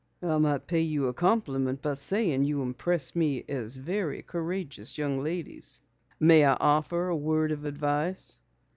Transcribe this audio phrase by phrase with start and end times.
[0.23, 5.23] "I might pay you a compliment by saying you impress me as very courageous young
[5.23, 5.79] ladies.
[6.19, 8.39] May I offer a word of advice?"